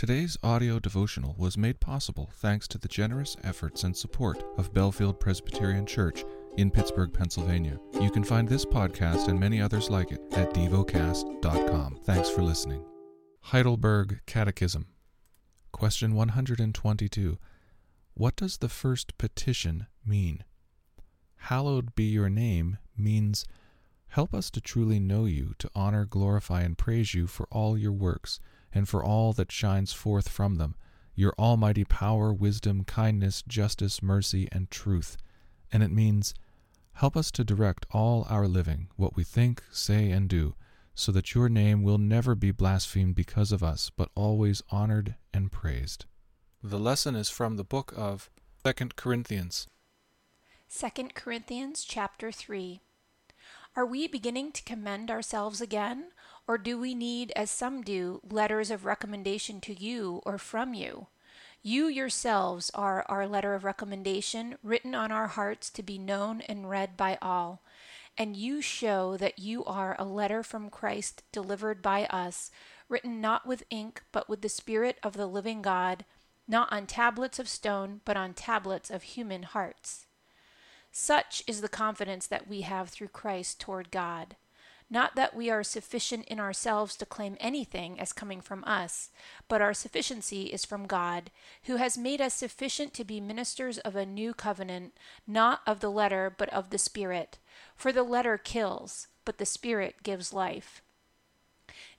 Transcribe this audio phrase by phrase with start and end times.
[0.00, 5.20] Today's audio devotional was made possible thanks to the generous efforts and support of Bellefield
[5.20, 6.24] Presbyterian Church
[6.56, 7.78] in Pittsburgh, Pennsylvania.
[8.00, 11.98] You can find this podcast and many others like it at devocast.com.
[12.04, 12.82] Thanks for listening.
[13.42, 14.86] Heidelberg Catechism.
[15.70, 17.36] Question 122.
[18.14, 20.44] What does the first petition mean?
[21.36, 23.44] Hallowed be your name means
[24.08, 27.92] help us to truly know you, to honor, glorify, and praise you for all your
[27.92, 28.40] works
[28.72, 30.74] and for all that shines forth from them,
[31.14, 35.16] your almighty power, wisdom, kindness, justice, mercy, and truth.
[35.72, 36.34] And it means,
[36.94, 40.54] help us to direct all our living, what we think, say, and do,
[40.94, 45.50] so that your name will never be blasphemed because of us, but always honored and
[45.52, 46.06] praised.
[46.62, 48.30] The lesson is from the book of
[48.64, 49.66] 2 Corinthians.
[50.68, 52.80] 2 Corinthians chapter 3.
[53.76, 56.10] Are we beginning to commend ourselves again,
[56.48, 61.06] or do we need, as some do, letters of recommendation to you or from you?
[61.62, 66.68] You yourselves are our letter of recommendation, written on our hearts to be known and
[66.68, 67.62] read by all.
[68.18, 72.50] And you show that you are a letter from Christ delivered by us,
[72.88, 76.04] written not with ink, but with the Spirit of the living God,
[76.48, 80.06] not on tablets of stone, but on tablets of human hearts.
[80.92, 84.36] Such is the confidence that we have through Christ toward God.
[84.92, 89.10] Not that we are sufficient in ourselves to claim anything as coming from us,
[89.46, 91.30] but our sufficiency is from God,
[91.64, 94.94] who has made us sufficient to be ministers of a new covenant,
[95.28, 97.38] not of the letter, but of the Spirit.
[97.76, 100.82] For the letter kills, but the Spirit gives life.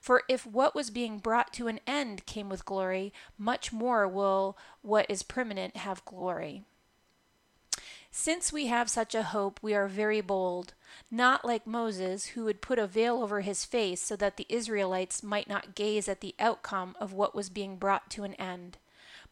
[0.00, 4.56] For if what was being brought to an end came with glory, much more will
[4.82, 6.64] what is permanent have glory.
[8.14, 10.74] Since we have such a hope, we are very bold,
[11.10, 15.22] not like Moses, who would put a veil over his face so that the Israelites
[15.22, 18.76] might not gaze at the outcome of what was being brought to an end.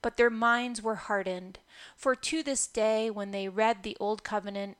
[0.00, 1.58] But their minds were hardened.
[1.94, 4.78] For to this day, when they read the Old Covenant,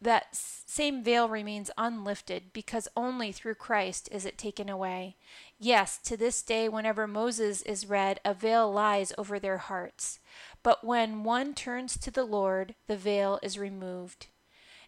[0.00, 5.16] that same veil remains unlifted because only through Christ is it taken away.
[5.58, 10.18] Yes, to this day, whenever Moses is read, a veil lies over their hearts.
[10.62, 14.26] But when one turns to the Lord, the veil is removed.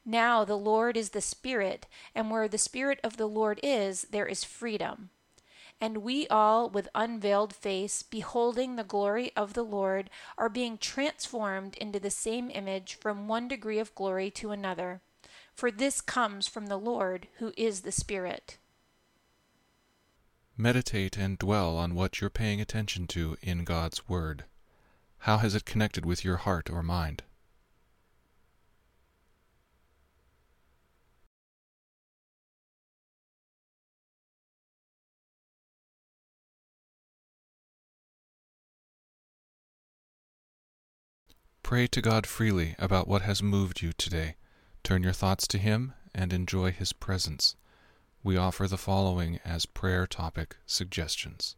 [0.04, 4.26] Now the Lord is the Spirit, and where the Spirit of the Lord is, there
[4.26, 5.10] is freedom.
[5.80, 11.76] And we all, with unveiled face, beholding the glory of the Lord, are being transformed
[11.76, 15.00] into the same image from one degree of glory to another.
[15.54, 18.58] For this comes from the Lord, who is the Spirit.
[20.56, 24.44] Meditate and dwell on what you're paying attention to in God's Word.
[25.18, 27.22] How has it connected with your heart or mind?
[41.68, 44.36] Pray to God freely about what has moved you today.
[44.82, 47.56] Turn your thoughts to Him and enjoy His presence.
[48.22, 51.56] We offer the following as prayer topic suggestions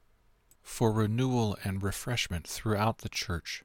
[0.65, 3.63] for renewal and refreshment throughout the church,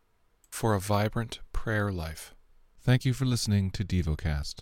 [0.52, 2.36] for a vibrant prayer life.
[2.80, 4.60] Thank you for listening to DevoCast.